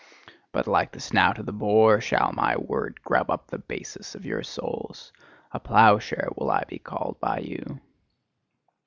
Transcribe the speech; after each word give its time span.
But 0.51 0.65
like 0.65 0.91
the 0.93 0.99
snout 0.99 1.37
of 1.37 1.45
the 1.45 1.51
boar 1.51 2.01
shall 2.01 2.31
my 2.33 2.55
word 2.57 2.99
grub 3.03 3.29
up 3.29 3.45
the 3.45 3.59
basis 3.59 4.15
of 4.15 4.25
your 4.25 4.41
souls; 4.41 5.13
a 5.51 5.59
ploughshare 5.59 6.29
will 6.35 6.49
I 6.49 6.63
be 6.63 6.79
called 6.79 7.19
by 7.19 7.37
you. 7.37 7.81